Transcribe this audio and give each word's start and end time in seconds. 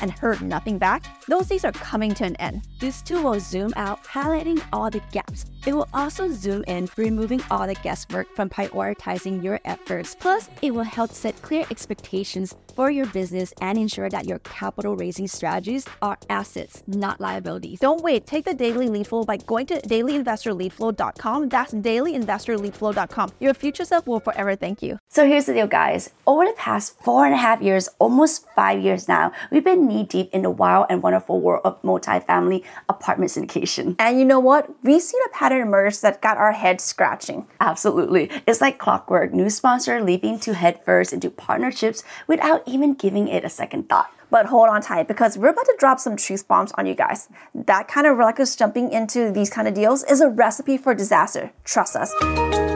and 0.00 0.10
heard 0.10 0.42
nothing 0.42 0.78
back? 0.78 1.04
Those 1.26 1.48
days 1.48 1.64
are 1.64 1.72
coming 1.72 2.14
to 2.14 2.24
an 2.24 2.36
end. 2.36 2.62
This 2.78 3.02
tool 3.02 3.22
will 3.22 3.40
zoom 3.40 3.72
out, 3.76 4.02
highlighting 4.04 4.62
all 4.72 4.90
the 4.90 5.02
gaps. 5.12 5.46
It 5.66 5.74
will 5.74 5.88
also 5.92 6.30
zoom 6.30 6.64
in, 6.68 6.88
removing 6.96 7.42
all 7.50 7.66
the 7.66 7.74
guesswork 7.74 8.28
from 8.36 8.48
prioritizing 8.48 9.42
your 9.42 9.58
efforts. 9.64 10.14
Plus, 10.14 10.48
it 10.62 10.72
will 10.72 10.84
help 10.84 11.10
set 11.10 11.40
clear 11.42 11.64
expectations 11.70 12.54
for 12.76 12.90
your 12.90 13.06
business 13.06 13.52
and 13.60 13.78
ensure 13.78 14.08
that 14.10 14.26
your 14.26 14.38
capital 14.40 14.94
raising 14.94 15.26
strategies 15.26 15.86
are 16.02 16.18
assets, 16.28 16.82
not 16.86 17.20
liabilities. 17.20 17.80
Don't 17.80 18.02
wait. 18.02 18.26
Take 18.26 18.44
the 18.44 18.54
daily 18.54 18.88
lead 18.88 19.06
flow 19.06 19.24
by 19.24 19.38
going 19.38 19.66
to 19.66 19.80
dailyinvestorleadflow.com. 19.80 21.48
That's 21.48 21.72
dailyinvestorleadflow.com. 21.72 23.32
Your 23.40 23.54
future 23.54 23.84
self 23.84 24.06
will 24.06 24.20
forever 24.20 24.54
thank 24.54 24.82
you. 24.82 24.98
So 25.08 25.26
here's 25.26 25.46
the 25.46 25.54
deal, 25.54 25.66
guys. 25.66 26.10
Over 26.26 26.44
the 26.44 26.52
past 26.52 27.00
four 27.00 27.24
and 27.24 27.34
a 27.34 27.38
half 27.38 27.62
years, 27.62 27.88
almost 27.98 28.46
five 28.54 28.80
years 28.80 29.08
now, 29.08 29.32
we've 29.50 29.64
been 29.64 29.85
knee 29.86 30.04
deep 30.04 30.30
in 30.32 30.42
the 30.42 30.50
wild 30.50 30.86
and 30.90 31.02
wonderful 31.02 31.40
world 31.40 31.62
of 31.64 31.80
multifamily 31.82 32.64
apartment 32.88 33.30
syndication. 33.30 33.96
And 33.98 34.18
you 34.18 34.24
know 34.24 34.40
what? 34.40 34.68
We've 34.82 35.02
seen 35.02 35.20
a 35.26 35.30
pattern 35.30 35.62
emerge 35.62 36.00
that 36.00 36.20
got 36.20 36.36
our 36.36 36.52
heads 36.52 36.84
scratching. 36.84 37.46
Absolutely. 37.60 38.30
It's 38.46 38.60
like 38.60 38.78
clockwork. 38.78 39.32
New 39.32 39.50
sponsor 39.50 40.02
leaping 40.02 40.38
to 40.40 40.54
head 40.54 40.80
first 40.84 41.12
into 41.12 41.30
partnerships 41.30 42.02
without 42.26 42.62
even 42.66 42.94
giving 42.94 43.28
it 43.28 43.44
a 43.44 43.50
second 43.50 43.88
thought. 43.88 44.10
But 44.30 44.46
hold 44.46 44.68
on 44.68 44.82
tight 44.82 45.08
because 45.08 45.38
we're 45.38 45.50
about 45.50 45.66
to 45.66 45.76
drop 45.78 46.00
some 46.00 46.16
truth 46.16 46.48
bombs 46.48 46.72
on 46.72 46.86
you 46.86 46.94
guys. 46.94 47.28
That 47.54 47.88
kind 47.88 48.06
of 48.06 48.16
reckless 48.16 48.56
jumping 48.56 48.90
into 48.90 49.30
these 49.30 49.50
kind 49.50 49.68
of 49.68 49.74
deals 49.74 50.02
is 50.04 50.20
a 50.20 50.28
recipe 50.28 50.76
for 50.76 50.94
disaster. 50.94 51.52
Trust 51.64 51.96
us. 51.96 52.75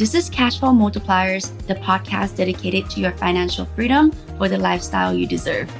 This 0.00 0.14
is 0.14 0.30
Cashflow 0.30 0.72
Multipliers, 0.72 1.52
the 1.66 1.74
podcast 1.74 2.38
dedicated 2.38 2.88
to 2.88 3.00
your 3.00 3.12
financial 3.12 3.66
freedom 3.66 4.12
for 4.38 4.48
the 4.48 4.56
lifestyle 4.56 5.12
you 5.12 5.26
deserve. 5.26 5.70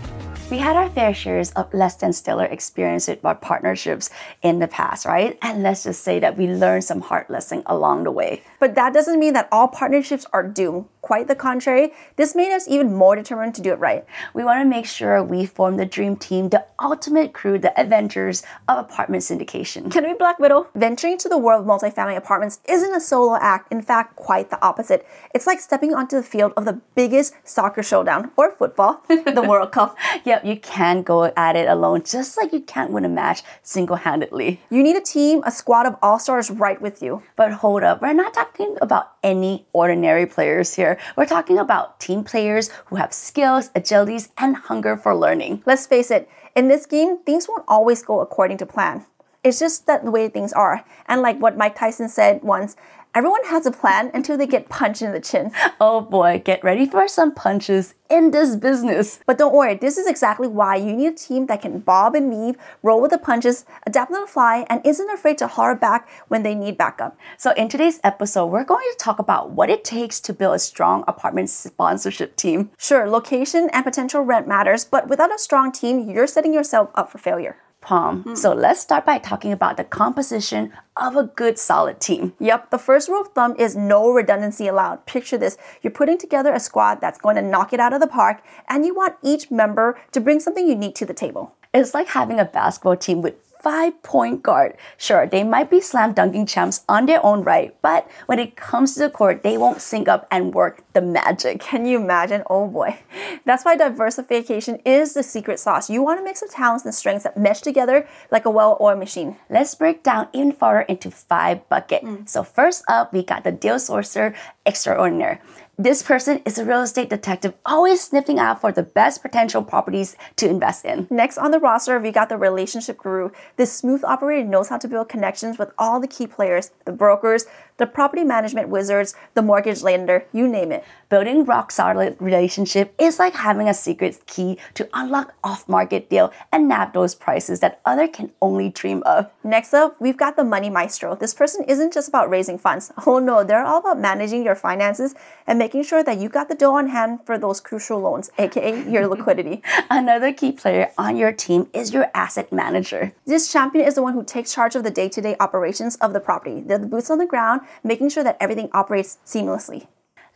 We 0.51 0.59
had 0.59 0.77
our 0.77 0.91
fair 0.91 1.15
shares 1.15 1.53
of 1.53 1.73
less 1.73 1.95
than 1.95 2.13
stellar 2.13 2.45
experience 2.45 3.09
with 3.09 3.25
our 3.25 3.35
partnerships 3.35 4.11
in 4.43 4.59
the 4.59 4.69
past, 4.69 5.07
right? 5.07 5.39
And 5.41 5.63
let's 5.63 5.85
just 5.85 6.05
say 6.05 6.19
that 6.19 6.37
we 6.37 6.49
learned 6.49 6.85
some 6.85 7.01
hard 7.01 7.31
lessons 7.31 7.63
along 7.65 8.05
the 8.05 8.11
way. 8.11 8.43
But 8.59 8.75
that 8.75 8.93
doesn't 8.93 9.19
mean 9.19 9.33
that 9.33 9.49
all 9.51 9.69
partnerships 9.69 10.27
are 10.35 10.47
doomed. 10.47 10.85
Quite 11.03 11.29
the 11.29 11.35
contrary, 11.35 11.93
this 12.17 12.35
made 12.35 12.53
us 12.53 12.69
even 12.69 12.95
more 12.95 13.17
determined 13.17 13.55
to 13.55 13.63
do 13.63 13.73
it 13.73 13.79
right. 13.79 14.05
We 14.35 14.45
want 14.45 14.61
to 14.61 14.69
make 14.69 14.87
sure 14.87 15.23
we 15.23 15.47
form 15.47 15.77
the 15.77 15.87
dream 15.87 16.17
team, 16.17 16.51
the 16.51 16.67
ultimate 16.81 17.33
crew, 17.33 17.59
the 17.59 17.79
adventures 17.81 18.43
of 18.69 18.79
apartment 18.79 19.23
syndication. 19.23 19.91
Can 19.93 20.05
we 20.05 20.13
Black 20.13 20.39
Widow? 20.39 20.69
Venturing 20.75 21.17
to 21.19 21.29
the 21.29 21.39
world 21.39 21.63
of 21.63 21.67
multifamily 21.67 22.17
apartments 22.17 22.61
isn't 22.69 22.95
a 22.95 23.01
solo 23.01 23.39
act, 23.41 23.73
in 23.73 23.81
fact, 23.81 24.17
quite 24.17 24.51
the 24.51 24.63
opposite. 24.63 25.07
It's 25.35 25.47
like 25.47 25.61
stepping 25.61 25.95
onto 25.95 26.17
the 26.17 26.23
field 26.23 26.53
of 26.57 26.67
the 26.67 26.81
biggest 26.95 27.35
soccer 27.45 27.83
showdown 27.83 28.31
or 28.37 28.51
football, 28.53 29.03
the 29.09 29.45
World 29.47 29.73
Cup. 29.77 29.97
Yep, 30.25 30.45
you 30.45 30.57
can't 30.57 31.05
go 31.05 31.25
at 31.37 31.57
it 31.57 31.69
alone, 31.69 32.03
just 32.05 32.37
like 32.37 32.53
you 32.53 32.61
can't 32.61 32.91
win 32.91 33.05
a 33.05 33.09
match 33.09 33.43
single 33.63 33.97
handedly. 33.97 34.61
You 34.71 34.83
need 34.83 34.97
a 34.97 35.01
team, 35.01 35.43
a 35.47 35.51
squad 35.51 35.87
of 35.87 35.97
all 36.03 36.19
stars 36.19 36.51
right 36.51 36.81
with 36.81 37.03
you. 37.03 37.23
But 37.37 37.53
hold 37.53 37.83
up, 37.83 38.03
we're 38.03 38.13
not 38.13 38.35
talking 38.35 38.77
about 38.83 39.13
any 39.23 39.67
ordinary 39.73 40.27
players 40.27 40.75
here. 40.75 40.99
We're 41.17 41.27
talking 41.27 41.59
about 41.59 42.01
team 42.01 42.25
players 42.25 42.71
who 42.87 42.97
have 42.97 43.13
skills, 43.13 43.71
agilities, 43.71 44.31
and 44.39 44.57
hunger 44.57 44.97
for 44.97 45.15
learning. 45.15 45.63
Let's 45.67 45.87
face 45.87 46.11
it, 46.11 46.29
in 46.55 46.69
this 46.69 46.87
game, 46.87 47.19
things 47.19 47.49
won't 47.49 47.65
always 47.69 48.03
go 48.03 48.21
according 48.21 48.59
to 48.59 48.67
plan. 48.67 49.07
It's 49.43 49.59
just 49.59 49.87
that 49.87 50.05
the 50.05 50.11
way 50.11 50.29
things 50.29 50.53
are. 50.53 50.85
And 51.07 51.23
like 51.23 51.39
what 51.39 51.57
Mike 51.57 51.77
Tyson 51.77 52.09
said 52.09 52.43
once, 52.43 52.77
Everyone 53.13 53.43
has 53.47 53.67
a 53.67 53.73
plan 53.73 54.13
until 54.15 54.39
they 54.39 54.47
get 54.47 54.69
punched 54.69 55.03
in 55.03 55.11
the 55.11 55.19
chin. 55.19 55.51
Oh 55.81 56.01
boy, 56.01 56.41
get 56.45 56.63
ready 56.63 56.87
for 56.87 57.09
some 57.09 57.35
punches 57.35 57.95
in 58.09 58.31
this 58.31 58.55
business. 58.55 59.19
But 59.27 59.37
don't 59.37 59.53
worry, 59.53 59.75
this 59.75 59.99
is 59.99 60.07
exactly 60.07 60.47
why 60.47 60.77
you 60.77 60.93
need 60.93 61.09
a 61.09 61.17
team 61.17 61.47
that 61.47 61.63
can 61.63 61.81
bob 61.81 62.15
and 62.15 62.31
weave, 62.31 62.57
roll 62.85 63.01
with 63.01 63.11
the 63.11 63.19
punches, 63.19 63.65
adapt 63.85 64.13
on 64.13 64.21
the 64.21 64.27
fly, 64.29 64.65
and 64.71 64.81
isn't 64.87 65.11
afraid 65.11 65.39
to 65.39 65.49
holler 65.49 65.75
back 65.75 66.09
when 66.29 66.45
they 66.45 66.55
need 66.55 66.79
backup. 66.79 67.19
So, 67.37 67.51
in 67.53 67.69
today's 67.69 67.99
episode, 68.05 68.47
we're 68.47 68.63
going 68.63 68.87
to 68.93 68.97
talk 68.97 69.19
about 69.19 69.51
what 69.51 69.71
it 69.71 69.83
takes 69.83 70.21
to 70.21 70.33
build 70.33 70.55
a 70.55 70.61
strong 70.61 71.03
apartment 71.09 71.51
sponsorship 71.51 72.37
team. 72.37 72.71
Sure, 72.79 73.09
location 73.09 73.71
and 73.73 73.85
potential 73.85 74.23
rent 74.23 74.47
matters, 74.47 74.85
but 74.85 75.09
without 75.09 75.35
a 75.35 75.39
strong 75.39 75.73
team, 75.73 76.09
you're 76.09 76.29
setting 76.29 76.55
yourself 76.55 76.91
up 76.95 77.11
for 77.11 77.19
failure. 77.19 77.57
Palm. 77.81 78.25
Mm. 78.25 78.37
So 78.37 78.53
let's 78.53 78.81
start 78.81 79.07
by 79.07 79.19
talking 79.19 79.53
about 79.53 79.77
the 79.77 79.85
composition 79.85 80.73
of 80.97 81.17
a 81.17 81.25
good 81.25 81.59
solid 81.59 82.01
team. 82.01 82.35
Yep, 82.39 82.71
the 82.71 82.79
first 82.79 83.09
rule 83.09 83.23
of 83.23 83.29
thumb 83.29 83.57
is 83.59 83.75
no 83.75 84.11
redundancy 84.11 84.67
allowed. 84.69 85.07
Picture 85.07 85.39
this 85.39 85.57
you're 85.83 85.91
putting 85.91 86.19
together 86.19 86.53
a 86.53 86.61
squad 86.61 87.01
that's 87.01 87.19
going 87.19 87.37
to 87.37 87.43
knock 87.43 87.73
it 87.73 87.81
out 87.81 87.93
of 87.93 88.01
the 88.01 88.07
park, 88.07 88.43
and 88.69 88.85
you 88.85 88.95
want 88.95 89.17
each 89.23 89.51
member 89.51 89.99
to 90.13 90.21
bring 90.21 90.41
something 90.41 90.69
unique 90.69 90.95
to 90.97 91.07
the 91.07 91.15
table. 91.15 91.55
It's 91.73 91.95
like 91.95 92.09
having 92.09 92.41
a 92.41 92.45
basketball 92.45 92.97
team 92.97 93.23
with 93.23 93.37
five 93.63 94.03
point 94.03 94.43
guard. 94.43 94.77
Sure, 94.97 95.27
they 95.27 95.45
might 95.45 95.71
be 95.71 95.81
slam 95.81 96.13
dunking 96.13 96.47
champs 96.47 96.83
on 96.89 97.07
their 97.07 97.25
own 97.25 97.43
right, 97.43 97.77
but 97.83 98.11
when 98.27 98.39
it 98.39 98.57
comes 98.57 98.95
to 98.95 99.01
the 99.01 99.11
court, 99.11 99.43
they 99.43 99.57
won't 99.57 99.81
sync 99.81 100.09
up 100.09 100.27
and 100.31 100.55
work 100.55 100.83
the 100.95 101.01
magic. 101.01 101.61
Can 101.71 101.87
you 101.87 102.01
imagine? 102.01 102.43
Oh 102.51 102.67
boy. 102.67 102.99
That's 103.45 103.65
why 103.65 103.77
diversification 103.77 104.81
is 104.85 105.15
the 105.15 105.23
secret 105.23 105.61
sauce. 105.61 105.89
You 105.89 106.03
want 106.03 106.21
a 106.21 106.25
mix 106.25 106.43
of 106.43 106.51
talents 106.51 106.85
and 106.85 106.95
strengths 106.95 107.25
that 107.25 107.37
mesh 107.37 107.61
together 107.61 108.09
like 108.31 108.47
a 108.47 108.51
well 108.51 108.77
oiled 108.81 108.99
machine. 108.99 109.37
Let's 109.49 109.75
break 109.75 110.03
down 110.03 110.29
even 110.33 110.53
further 110.53 110.81
into 110.81 111.11
five 111.11 111.69
buckets. 111.69 112.05
Mm. 112.05 112.29
So, 112.29 112.43
first 112.43 112.83
up, 112.89 113.13
we 113.13 113.23
got 113.23 113.45
the 113.45 113.53
deal 113.53 113.77
sourcer 113.77 114.35
extraordinaire. 114.67 115.41
This 115.81 116.03
person 116.03 116.43
is 116.45 116.59
a 116.59 116.65
real 116.67 116.83
estate 116.83 117.09
detective, 117.09 117.55
always 117.65 118.03
sniffing 118.03 118.39
out 118.39 118.61
for 118.61 118.71
the 118.71 118.83
best 118.83 119.23
potential 119.23 119.63
properties 119.63 120.15
to 120.37 120.47
invest 120.47 120.85
in. 120.85 121.07
Next 121.09 121.39
on 121.39 121.53
the 121.53 121.59
roster, 121.59 121.99
we 121.99 122.11
got 122.11 122.29
the 122.29 122.37
relationship 122.37 122.99
guru. 122.99 123.31
This 123.57 123.73
smooth 123.73 124.05
operator 124.05 124.47
knows 124.47 124.69
how 124.69 124.77
to 124.77 124.87
build 124.87 125.09
connections 125.09 125.57
with 125.57 125.73
all 125.79 125.99
the 125.99 126.07
key 126.07 126.27
players, 126.27 126.71
the 126.85 126.93
brokers, 126.93 127.47
the 127.81 127.87
property 127.87 128.23
management 128.23 128.69
wizards, 128.69 129.15
the 129.33 129.41
mortgage 129.41 129.83
lender, 129.83 130.27
you 130.33 130.47
name 130.47 130.71
it. 130.71 130.85
Building 131.09 131.47
rock 131.47 131.73
solid 131.73 132.15
relationship 132.21 132.95
is 132.99 133.19
like 133.19 133.35
having 133.35 133.69
a 133.69 133.75
secret 133.75 134.21
key 134.27 134.59
to 134.75 134.87
unlock 134.93 135.35
off-market 135.43 136.11
deal 136.11 136.31
and 136.53 136.69
nab 136.69 136.93
those 136.93 137.15
prices 137.15 137.61
that 137.61 137.81
other 137.87 138.07
can 138.07 138.31
only 138.43 138.69
dream 138.69 139.03
of. 139.07 139.31
Next 139.43 139.73
up, 139.73 139.99
we've 139.99 140.17
got 140.17 140.37
the 140.37 140.45
money 140.45 140.69
maestro. 140.69 141.17
This 141.17 141.33
person 141.33 141.65
isn't 141.65 141.95
just 141.95 142.09
about 142.09 142.31
raising 142.31 142.59
funds. 142.59 142.93
Oh 143.07 143.19
no, 143.19 143.43
they're 143.43 143.65
all 143.65 143.81
about 143.81 143.99
managing 143.99 144.45
your 144.45 144.55
finances 144.55 145.15
and 145.47 145.59
making 145.59 145.83
sure 145.83 146.05
that 146.05 146.19
you 146.19 146.29
got 146.29 146.49
the 146.49 146.55
dough 146.55 146.75
on 146.75 146.89
hand 146.89 147.21
for 147.25 147.39
those 147.39 147.61
crucial 147.61 147.99
loans, 147.99 148.31
aka 148.39 148.89
your 148.89 149.09
liquidity. 149.09 149.63
Another 149.91 150.33
key 150.33 150.53
player 150.53 150.93
on 150.97 151.17
your 151.17 151.33
team 151.33 151.69
is 151.73 151.93
your 151.93 152.09
asset 152.15 152.53
manager. 152.53 153.13
This 153.27 153.51
champion 153.51 153.87
is 153.87 153.95
the 153.95 154.03
one 154.03 154.13
who 154.13 154.23
takes 154.23 154.55
charge 154.55 154.77
of 154.77 154.85
the 154.85 154.91
day-to-day 154.91 155.35
operations 155.41 155.97
of 155.97 156.13
the 156.13 156.21
property. 156.21 156.61
They're 156.61 156.79
the 156.79 156.87
boots 156.87 157.11
on 157.11 157.19
the 157.19 157.27
ground 157.27 157.63
making 157.83 158.11
sure 158.11 158.25
that 158.25 158.37
everything 158.41 158.69
operates 158.73 159.19
seamlessly. 159.25 159.87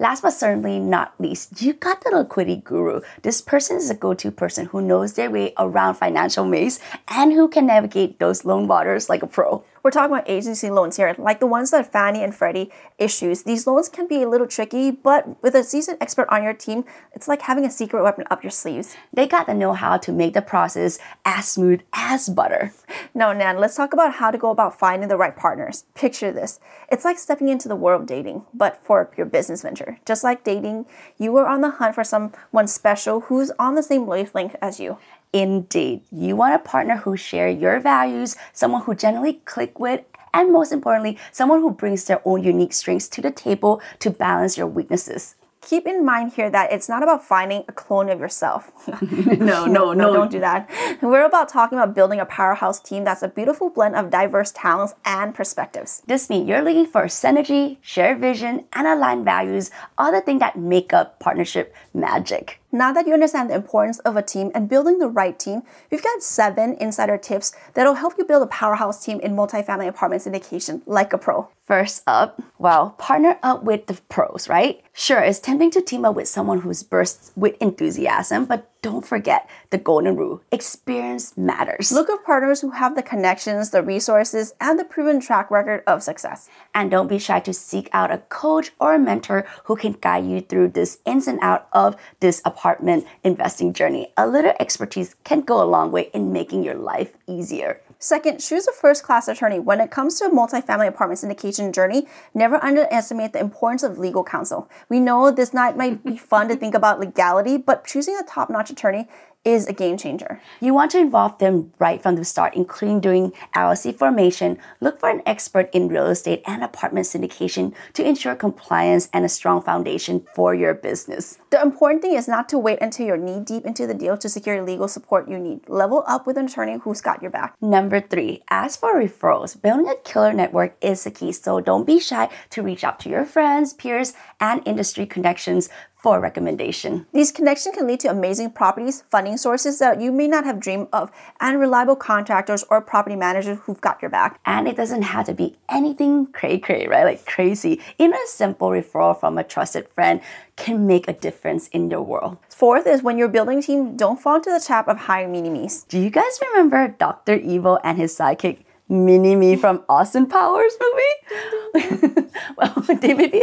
Last 0.00 0.22
but 0.22 0.30
certainly 0.30 0.80
not 0.80 1.14
least, 1.20 1.62
you 1.62 1.72
got 1.72 2.02
the 2.02 2.10
liquidity 2.10 2.60
guru. 2.64 3.00
This 3.22 3.40
person 3.40 3.76
is 3.76 3.90
a 3.90 3.94
go 3.94 4.12
to 4.14 4.32
person 4.32 4.66
who 4.66 4.82
knows 4.82 5.12
their 5.12 5.30
way 5.30 5.54
around 5.56 5.94
financial 5.94 6.44
maze 6.44 6.80
and 7.06 7.32
who 7.32 7.46
can 7.46 7.66
navigate 7.66 8.18
those 8.18 8.44
loan 8.44 8.66
waters 8.66 9.08
like 9.08 9.22
a 9.22 9.28
pro. 9.28 9.64
We're 9.84 9.90
talking 9.90 10.16
about 10.16 10.30
agency 10.30 10.70
loans 10.70 10.96
here, 10.96 11.14
like 11.18 11.40
the 11.40 11.46
ones 11.46 11.70
that 11.72 11.92
Fannie 11.92 12.24
and 12.24 12.34
Freddie 12.34 12.70
issues. 12.96 13.42
These 13.42 13.66
loans 13.66 13.90
can 13.90 14.08
be 14.08 14.22
a 14.22 14.28
little 14.30 14.46
tricky, 14.46 14.90
but 14.90 15.42
with 15.42 15.54
a 15.54 15.62
seasoned 15.62 15.98
expert 16.00 16.26
on 16.30 16.42
your 16.42 16.54
team, 16.54 16.86
it's 17.12 17.28
like 17.28 17.42
having 17.42 17.66
a 17.66 17.70
secret 17.70 18.02
weapon 18.02 18.24
up 18.30 18.42
your 18.42 18.50
sleeves. 18.50 18.96
They 19.12 19.26
got 19.26 19.46
the 19.46 19.52
know 19.52 19.74
how 19.74 19.98
to 19.98 20.10
make 20.10 20.32
the 20.32 20.40
process 20.40 20.98
as 21.26 21.48
smooth 21.48 21.82
as 21.92 22.30
butter. 22.30 22.72
Now, 23.12 23.34
Nan, 23.34 23.58
let's 23.58 23.76
talk 23.76 23.92
about 23.92 24.14
how 24.14 24.30
to 24.30 24.38
go 24.38 24.48
about 24.48 24.78
finding 24.78 25.10
the 25.10 25.18
right 25.18 25.36
partners. 25.36 25.84
Picture 25.94 26.32
this 26.32 26.60
it's 26.90 27.04
like 27.04 27.18
stepping 27.18 27.50
into 27.50 27.68
the 27.68 27.76
world 27.76 28.00
of 28.00 28.06
dating, 28.08 28.46
but 28.54 28.80
for 28.82 29.10
your 29.18 29.26
business 29.26 29.60
venture. 29.60 29.98
Just 30.06 30.24
like 30.24 30.44
dating, 30.44 30.86
you 31.18 31.36
are 31.36 31.46
on 31.46 31.60
the 31.60 31.72
hunt 31.72 31.94
for 31.94 32.04
someone 32.04 32.68
special 32.68 33.20
who's 33.20 33.52
on 33.58 33.74
the 33.74 33.82
same 33.82 34.06
wavelength 34.06 34.56
as 34.62 34.80
you. 34.80 34.96
Indeed, 35.34 36.02
you 36.12 36.36
want 36.36 36.54
a 36.54 36.60
partner 36.60 36.98
who 36.98 37.16
share 37.16 37.48
your 37.48 37.80
values, 37.80 38.36
someone 38.52 38.82
who 38.82 38.94
generally 38.94 39.42
click 39.44 39.80
with, 39.80 40.02
and 40.32 40.52
most 40.52 40.70
importantly, 40.70 41.18
someone 41.32 41.60
who 41.60 41.72
brings 41.72 42.04
their 42.04 42.22
own 42.24 42.44
unique 42.44 42.72
strengths 42.72 43.08
to 43.08 43.20
the 43.20 43.32
table 43.32 43.82
to 43.98 44.10
balance 44.10 44.56
your 44.56 44.68
weaknesses. 44.68 45.34
Keep 45.60 45.88
in 45.88 46.04
mind 46.04 46.34
here 46.34 46.50
that 46.50 46.70
it's 46.70 46.88
not 46.88 47.02
about 47.02 47.24
finding 47.24 47.64
a 47.66 47.72
clone 47.72 48.10
of 48.10 48.20
yourself. 48.20 48.70
no, 49.02 49.64
no, 49.64 49.92
no, 49.92 50.12
don't 50.12 50.30
do 50.30 50.38
that. 50.38 50.70
We're 51.02 51.24
about 51.24 51.48
talking 51.48 51.78
about 51.78 51.96
building 51.96 52.20
a 52.20 52.26
powerhouse 52.26 52.78
team 52.78 53.02
that's 53.02 53.22
a 53.22 53.28
beautiful 53.28 53.70
blend 53.70 53.96
of 53.96 54.10
diverse 54.10 54.52
talents 54.52 54.94
and 55.04 55.34
perspectives. 55.34 56.02
This 56.06 56.30
means 56.30 56.48
you're 56.48 56.62
looking 56.62 56.86
for 56.86 57.06
synergy, 57.06 57.78
shared 57.80 58.20
vision, 58.20 58.66
and 58.72 58.86
aligned 58.86 59.24
values, 59.24 59.72
all 59.98 60.12
the 60.12 60.20
things 60.20 60.38
that 60.40 60.56
make 60.56 60.92
up 60.92 61.18
partnership 61.18 61.74
magic. 61.92 62.60
Now 62.74 62.92
that 62.92 63.06
you 63.06 63.14
understand 63.14 63.50
the 63.50 63.54
importance 63.54 64.00
of 64.00 64.16
a 64.16 64.22
team 64.22 64.50
and 64.52 64.68
building 64.68 64.98
the 64.98 65.06
right 65.06 65.38
team, 65.38 65.62
we've 65.92 66.02
got 66.02 66.24
seven 66.24 66.74
insider 66.80 67.16
tips 67.16 67.52
that'll 67.74 67.94
help 67.94 68.14
you 68.18 68.24
build 68.24 68.42
a 68.42 68.48
powerhouse 68.48 69.04
team 69.04 69.20
in 69.20 69.36
multifamily 69.36 69.86
apartment 69.86 70.24
syndication 70.24 70.82
like 70.84 71.12
a 71.12 71.18
pro. 71.18 71.48
First 71.62 72.02
up, 72.08 72.42
well, 72.58 72.90
partner 72.98 73.38
up 73.44 73.62
with 73.62 73.86
the 73.86 73.94
pros, 74.08 74.48
right? 74.48 74.82
Sure, 74.92 75.20
it's 75.20 75.38
tempting 75.38 75.70
to 75.70 75.80
team 75.80 76.04
up 76.04 76.16
with 76.16 76.26
someone 76.26 76.62
who's 76.62 76.82
bursts 76.82 77.30
with 77.36 77.56
enthusiasm, 77.62 78.44
but 78.44 78.68
don't 78.84 79.06
forget 79.06 79.48
the 79.70 79.78
golden 79.78 80.14
rule 80.14 80.42
experience 80.52 81.34
matters. 81.38 81.90
Look 81.90 82.08
for 82.08 82.18
partners 82.18 82.60
who 82.60 82.72
have 82.72 82.94
the 82.94 83.02
connections, 83.02 83.70
the 83.70 83.82
resources, 83.82 84.52
and 84.60 84.78
the 84.78 84.84
proven 84.84 85.20
track 85.20 85.50
record 85.50 85.82
of 85.86 86.02
success. 86.02 86.50
And 86.74 86.90
don't 86.90 87.08
be 87.08 87.18
shy 87.18 87.40
to 87.40 87.54
seek 87.54 87.88
out 87.94 88.10
a 88.10 88.18
coach 88.18 88.72
or 88.78 88.94
a 88.94 88.98
mentor 88.98 89.46
who 89.64 89.74
can 89.74 89.92
guide 89.92 90.26
you 90.26 90.42
through 90.42 90.68
this 90.68 90.98
ins 91.06 91.26
and 91.26 91.38
out 91.40 91.66
of 91.72 91.96
this 92.20 92.42
apartment 92.44 93.06
investing 93.22 93.72
journey. 93.72 94.12
A 94.18 94.26
little 94.26 94.52
expertise 94.60 95.16
can 95.24 95.40
go 95.40 95.62
a 95.62 95.64
long 95.64 95.90
way 95.90 96.10
in 96.12 96.30
making 96.30 96.62
your 96.62 96.74
life 96.74 97.14
easier. 97.26 97.80
Second, 98.04 98.38
choose 98.38 98.68
a 98.68 98.72
first 98.72 99.02
class 99.02 99.28
attorney. 99.28 99.58
When 99.58 99.80
it 99.80 99.90
comes 99.90 100.18
to 100.18 100.26
a 100.26 100.30
multifamily 100.30 100.88
apartment 100.88 101.22
syndication 101.22 101.72
journey, 101.72 102.06
never 102.34 102.62
underestimate 102.62 103.32
the 103.32 103.40
importance 103.40 103.82
of 103.82 103.98
legal 103.98 104.22
counsel. 104.22 104.68
We 104.90 105.00
know 105.00 105.30
this 105.30 105.54
night 105.54 105.78
might 105.78 106.04
be 106.04 106.18
fun 106.18 106.48
to 106.48 106.54
think 106.54 106.74
about 106.74 107.00
legality, 107.00 107.56
but 107.56 107.86
choosing 107.86 108.14
a 108.14 108.22
top 108.22 108.50
notch 108.50 108.68
attorney 108.68 109.08
is 109.44 109.66
a 109.66 109.72
game 109.72 109.96
changer. 109.96 110.40
You 110.60 110.74
want 110.74 110.90
to 110.92 110.98
involve 110.98 111.38
them 111.38 111.72
right 111.78 112.02
from 112.02 112.16
the 112.16 112.24
start, 112.24 112.54
including 112.54 113.00
doing 113.00 113.32
LLC 113.54 113.96
formation. 113.96 114.58
Look 114.80 115.00
for 115.00 115.10
an 115.10 115.22
expert 115.26 115.70
in 115.72 115.88
real 115.88 116.06
estate 116.06 116.42
and 116.46 116.62
apartment 116.62 117.06
syndication 117.06 117.74
to 117.92 118.06
ensure 118.06 118.34
compliance 118.34 119.08
and 119.12 119.24
a 119.24 119.28
strong 119.28 119.62
foundation 119.62 120.26
for 120.34 120.54
your 120.54 120.74
business. 120.74 121.38
The 121.50 121.60
important 121.60 122.02
thing 122.02 122.14
is 122.14 122.26
not 122.26 122.48
to 122.48 122.58
wait 122.58 122.78
until 122.80 123.06
you're 123.06 123.16
knee 123.16 123.40
deep 123.40 123.64
into 123.64 123.86
the 123.86 123.94
deal 123.94 124.16
to 124.18 124.28
secure 124.28 124.62
legal 124.62 124.88
support 124.88 125.28
you 125.28 125.38
need. 125.38 125.68
Level 125.68 126.04
up 126.06 126.26
with 126.26 126.38
an 126.38 126.46
attorney 126.46 126.78
who's 126.78 127.00
got 127.00 127.22
your 127.22 127.30
back. 127.30 127.54
Number 127.60 128.00
three, 128.00 128.42
ask 128.50 128.80
for 128.80 128.94
referrals. 128.94 129.60
Building 129.60 129.88
a 129.88 129.96
killer 129.96 130.32
network 130.32 130.76
is 130.80 131.04
the 131.04 131.10
key, 131.10 131.32
so 131.32 131.60
don't 131.60 131.86
be 131.86 132.00
shy 132.00 132.28
to 132.50 132.62
reach 132.62 132.84
out 132.84 132.98
to 133.00 133.08
your 133.08 133.24
friends, 133.24 133.72
peers, 133.72 134.14
and 134.40 134.62
industry 134.66 135.06
connections 135.06 135.68
for 136.04 136.18
a 136.18 136.20
recommendation. 136.20 137.06
These 137.14 137.32
connections 137.32 137.76
can 137.76 137.86
lead 137.86 138.00
to 138.00 138.10
amazing 138.10 138.50
properties, 138.50 139.04
funding 139.08 139.38
sources 139.38 139.78
that 139.78 140.02
you 140.02 140.12
may 140.12 140.28
not 140.28 140.44
have 140.44 140.60
dreamed 140.60 140.88
of, 140.92 141.10
and 141.40 141.58
reliable 141.58 141.96
contractors 141.96 142.62
or 142.68 142.82
property 142.82 143.16
managers 143.16 143.58
who've 143.62 143.80
got 143.80 144.02
your 144.02 144.10
back. 144.10 144.38
And 144.44 144.68
it 144.68 144.76
doesn't 144.76 145.00
have 145.00 145.24
to 145.24 145.32
be 145.32 145.56
anything 145.66 146.26
cray 146.26 146.58
cray, 146.58 146.86
right? 146.86 147.04
Like 147.04 147.24
crazy. 147.24 147.80
Even 147.96 148.16
a 148.16 148.26
simple 148.26 148.68
referral 148.68 149.18
from 149.18 149.38
a 149.38 149.44
trusted 149.44 149.88
friend 149.94 150.20
can 150.56 150.86
make 150.86 151.08
a 151.08 151.14
difference 151.14 151.68
in 151.68 151.90
your 151.90 152.02
world. 152.02 152.36
Fourth 152.50 152.86
is 152.86 153.02
when 153.02 153.16
you're 153.16 153.28
building 153.28 153.62
team, 153.62 153.96
don't 153.96 154.20
fall 154.20 154.36
into 154.36 154.50
the 154.50 154.60
trap 154.60 154.88
of 154.88 154.98
hiring 154.98 155.32
mini-me's. 155.32 155.84
Do 155.84 155.98
you 155.98 156.10
guys 156.10 156.38
remember 156.50 156.88
Dr. 156.88 157.36
Evil 157.36 157.80
and 157.82 157.96
his 157.96 158.14
sidekick? 158.14 158.58
Mini 158.88 159.34
Me 159.34 159.56
from 159.56 159.82
Austin 159.88 160.26
Powers 160.26 160.74
movie? 160.80 162.28
well, 162.58 162.74
they 163.00 163.14
may 163.14 163.28
be 163.28 163.42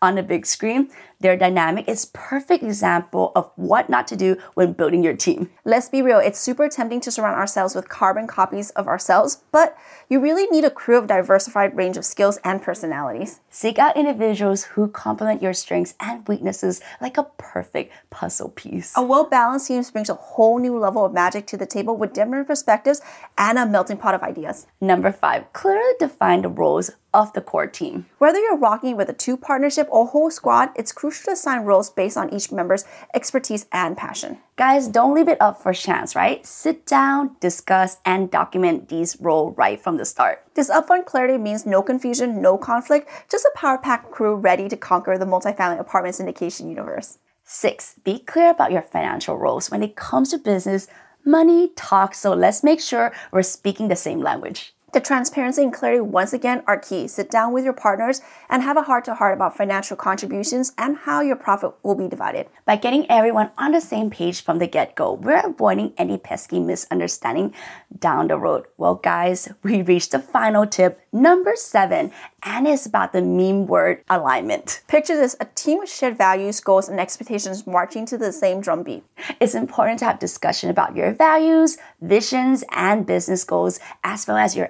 on 0.00 0.14
the 0.14 0.22
big 0.22 0.46
screen, 0.46 0.90
their 1.24 1.38
dynamic 1.38 1.88
is 1.88 2.10
perfect 2.12 2.62
example 2.62 3.32
of 3.34 3.50
what 3.56 3.88
not 3.88 4.06
to 4.08 4.16
do 4.16 4.36
when 4.54 4.74
building 4.74 5.02
your 5.02 5.16
team. 5.16 5.48
Let's 5.64 5.88
be 5.88 6.02
real, 6.02 6.18
it's 6.18 6.38
super 6.38 6.68
tempting 6.68 7.00
to 7.00 7.10
surround 7.10 7.36
ourselves 7.36 7.74
with 7.74 7.88
carbon 7.88 8.26
copies 8.26 8.68
of 8.72 8.88
ourselves, 8.88 9.42
but 9.50 9.74
you 10.10 10.20
really 10.20 10.46
need 10.48 10.64
a 10.64 10.70
crew 10.70 10.98
of 10.98 11.06
diversified 11.06 11.74
range 11.74 11.96
of 11.96 12.04
skills 12.04 12.38
and 12.44 12.60
personalities. 12.60 13.40
Seek 13.48 13.78
out 13.78 13.96
individuals 13.96 14.64
who 14.64 14.88
complement 14.88 15.40
your 15.40 15.54
strengths 15.54 15.94
and 15.98 16.28
weaknesses 16.28 16.82
like 17.00 17.16
a 17.16 17.24
perfect 17.38 17.90
puzzle 18.10 18.50
piece. 18.50 18.92
A 18.94 19.02
well-balanced 19.02 19.68
team 19.68 19.82
brings 19.94 20.10
a 20.10 20.14
whole 20.14 20.58
new 20.58 20.78
level 20.78 21.06
of 21.06 21.14
magic 21.14 21.46
to 21.46 21.56
the 21.56 21.64
table 21.64 21.96
with 21.96 22.12
different 22.12 22.46
perspectives 22.46 23.00
and 23.38 23.56
a 23.56 23.64
melting 23.64 23.96
pot 23.96 24.14
of 24.14 24.22
ideas. 24.22 24.53
Number 24.80 25.12
5, 25.12 25.52
clearly 25.52 25.94
define 25.98 26.42
the 26.42 26.48
roles 26.48 26.90
of 27.12 27.32
the 27.32 27.40
core 27.40 27.66
team. 27.66 28.06
Whether 28.18 28.40
you're 28.40 28.58
rocking 28.58 28.96
with 28.96 29.08
a 29.08 29.12
two 29.12 29.36
partnership 29.36 29.86
or 29.90 30.06
whole 30.06 30.30
squad, 30.30 30.70
it's 30.74 30.92
crucial 30.92 31.26
to 31.26 31.30
assign 31.32 31.60
roles 31.60 31.90
based 31.90 32.16
on 32.16 32.32
each 32.34 32.50
member's 32.50 32.84
expertise 33.14 33.66
and 33.72 33.96
passion. 33.96 34.38
Guys, 34.56 34.88
don't 34.88 35.14
leave 35.14 35.28
it 35.28 35.40
up 35.40 35.62
for 35.62 35.72
chance, 35.72 36.16
right? 36.16 36.44
Sit 36.44 36.86
down, 36.86 37.36
discuss, 37.40 37.98
and 38.04 38.30
document 38.30 38.88
these 38.88 39.16
roles 39.20 39.56
right 39.56 39.80
from 39.80 39.96
the 39.96 40.04
start. 40.04 40.44
This 40.54 40.70
upfront 40.70 41.06
clarity 41.06 41.38
means 41.38 41.64
no 41.66 41.82
confusion, 41.82 42.42
no 42.42 42.58
conflict, 42.58 43.08
just 43.30 43.44
a 43.44 43.52
power 43.54 43.78
packed 43.78 44.10
crew 44.10 44.34
ready 44.34 44.68
to 44.68 44.76
conquer 44.76 45.16
the 45.16 45.24
multifamily 45.24 45.78
apartment 45.78 46.16
syndication 46.16 46.68
universe. 46.68 47.18
Six, 47.46 47.96
be 48.04 48.20
clear 48.20 48.50
about 48.50 48.72
your 48.72 48.80
financial 48.80 49.36
roles. 49.36 49.70
When 49.70 49.82
it 49.82 49.96
comes 49.96 50.30
to 50.30 50.38
business, 50.38 50.88
money 51.24 51.68
talks, 51.76 52.18
so 52.18 52.34
let's 52.34 52.62
make 52.62 52.80
sure 52.80 53.12
we're 53.32 53.42
speaking 53.42 53.88
the 53.88 53.96
same 53.96 54.20
language. 54.20 54.73
The 54.94 55.00
transparency 55.00 55.60
and 55.60 55.72
clarity 55.72 56.00
once 56.00 56.32
again 56.32 56.62
are 56.68 56.78
key. 56.78 57.08
Sit 57.08 57.28
down 57.28 57.52
with 57.52 57.64
your 57.64 57.72
partners 57.72 58.22
and 58.48 58.62
have 58.62 58.76
a 58.76 58.82
heart 58.82 59.04
to 59.06 59.14
heart 59.14 59.34
about 59.34 59.56
financial 59.56 59.96
contributions 59.96 60.72
and 60.78 60.98
how 60.98 61.20
your 61.20 61.34
profit 61.34 61.72
will 61.82 61.96
be 61.96 62.06
divided. 62.06 62.46
By 62.64 62.76
getting 62.76 63.10
everyone 63.10 63.50
on 63.58 63.72
the 63.72 63.80
same 63.80 64.08
page 64.08 64.44
from 64.44 64.60
the 64.60 64.68
get 64.68 64.94
go, 64.94 65.14
we're 65.14 65.44
avoiding 65.44 65.94
any 65.98 66.16
pesky 66.16 66.60
misunderstanding 66.60 67.52
down 67.98 68.28
the 68.28 68.38
road. 68.38 68.66
Well, 68.76 68.94
guys, 68.94 69.48
we 69.64 69.82
reached 69.82 70.12
the 70.12 70.20
final 70.20 70.64
tip, 70.64 71.00
number 71.12 71.54
seven, 71.56 72.12
and 72.44 72.68
it's 72.68 72.86
about 72.86 73.12
the 73.12 73.22
meme 73.22 73.66
word 73.66 74.04
alignment. 74.08 74.82
Picture 74.86 75.16
this 75.16 75.34
a 75.40 75.46
team 75.56 75.80
with 75.80 75.90
shared 75.90 76.16
values, 76.16 76.60
goals, 76.60 76.88
and 76.88 77.00
expectations 77.00 77.66
marching 77.66 78.06
to 78.06 78.18
the 78.18 78.30
same 78.30 78.60
drumbeat. 78.60 79.02
It's 79.40 79.54
important 79.54 79.98
to 80.00 80.04
have 80.04 80.18
discussion 80.18 80.70
about 80.70 80.94
your 80.94 81.12
values, 81.12 81.78
visions, 82.00 82.62
and 82.70 83.06
business 83.06 83.42
goals, 83.42 83.80
as 84.04 84.26
well 84.28 84.36
as 84.36 84.54
your 84.54 84.68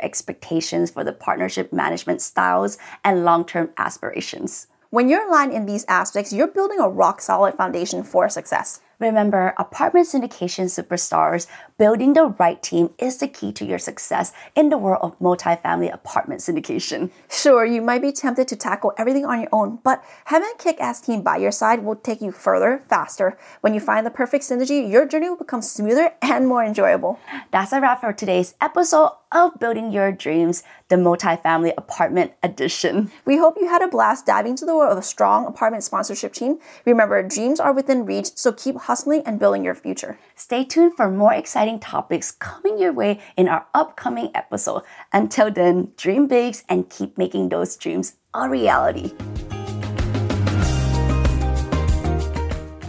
for 0.90 1.04
the 1.04 1.12
partnership 1.12 1.72
management 1.72 2.20
styles 2.20 2.78
and 3.04 3.24
long 3.24 3.44
term 3.44 3.70
aspirations. 3.76 4.68
When 4.90 5.08
you're 5.08 5.26
aligned 5.26 5.52
in 5.52 5.66
these 5.66 5.84
aspects, 5.88 6.32
you're 6.32 6.46
building 6.46 6.78
a 6.78 6.88
rock 6.88 7.20
solid 7.20 7.54
foundation 7.54 8.04
for 8.04 8.28
success. 8.28 8.80
Remember, 8.98 9.54
apartment 9.58 10.06
syndication 10.06 10.66
superstars, 10.66 11.46
building 11.78 12.12
the 12.12 12.26
right 12.38 12.62
team 12.62 12.90
is 12.98 13.18
the 13.18 13.28
key 13.28 13.52
to 13.52 13.64
your 13.64 13.78
success 13.78 14.32
in 14.54 14.68
the 14.68 14.78
world 14.78 15.00
of 15.02 15.18
multifamily 15.18 15.92
apartment 15.92 16.40
syndication. 16.40 17.10
Sure, 17.28 17.64
you 17.64 17.82
might 17.82 18.02
be 18.02 18.12
tempted 18.12 18.48
to 18.48 18.56
tackle 18.56 18.92
everything 18.96 19.24
on 19.24 19.40
your 19.40 19.48
own, 19.52 19.78
but 19.82 20.04
having 20.26 20.50
a 20.54 20.58
kick 20.62 20.80
ass 20.80 21.00
team 21.00 21.22
by 21.22 21.36
your 21.36 21.50
side 21.50 21.84
will 21.84 21.96
take 21.96 22.20
you 22.20 22.30
further, 22.30 22.82
faster. 22.88 23.36
When 23.60 23.74
you 23.74 23.80
find 23.80 24.06
the 24.06 24.10
perfect 24.10 24.44
synergy, 24.44 24.90
your 24.90 25.06
journey 25.06 25.28
will 25.28 25.36
become 25.36 25.62
smoother 25.62 26.12
and 26.22 26.46
more 26.46 26.64
enjoyable. 26.64 27.18
That's 27.50 27.72
a 27.72 27.80
wrap 27.80 28.00
for 28.00 28.12
today's 28.12 28.54
episode 28.60 29.10
of 29.32 29.58
Building 29.58 29.90
Your 29.90 30.12
Dreams, 30.12 30.62
the 30.88 30.96
multifamily 30.96 31.74
apartment 31.76 32.32
edition. 32.42 33.10
We 33.24 33.36
hope 33.36 33.56
you 33.58 33.68
had 33.68 33.82
a 33.82 33.88
blast 33.88 34.26
diving 34.26 34.50
into 34.50 34.64
the 34.64 34.76
world 34.76 34.92
of 34.92 34.98
a 34.98 35.02
strong 35.02 35.46
apartment 35.46 35.82
sponsorship 35.82 36.32
team. 36.32 36.58
Remember, 36.84 37.20
dreams 37.22 37.58
are 37.58 37.72
within 37.72 38.06
reach, 38.06 38.28
so 38.36 38.52
keep 38.52 38.76
hustling 38.86 39.22
and 39.26 39.38
building 39.38 39.64
your 39.64 39.74
future. 39.74 40.18
Stay 40.36 40.64
tuned 40.64 40.94
for 40.96 41.10
more 41.10 41.34
exciting 41.34 41.80
topics 41.80 42.30
coming 42.30 42.78
your 42.78 42.92
way 42.92 43.20
in 43.36 43.48
our 43.48 43.66
upcoming 43.74 44.30
episode. 44.34 44.82
Until 45.12 45.50
then, 45.50 45.92
dream 45.96 46.26
big 46.26 46.56
and 46.68 46.88
keep 46.88 47.18
making 47.18 47.48
those 47.48 47.76
dreams 47.76 48.16
a 48.34 48.48
reality. 48.48 49.12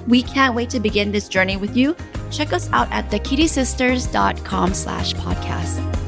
We 0.07 0.21
can't 0.21 0.55
wait 0.55 0.69
to 0.69 0.79
begin 0.79 1.11
this 1.11 1.27
journey 1.27 1.57
with 1.57 1.75
you. 1.75 1.95
Check 2.31 2.53
us 2.53 2.69
out 2.71 2.91
at 2.91 3.09
thekittisisters.com 3.09 4.73
slash 4.73 5.13
podcast. 5.13 6.04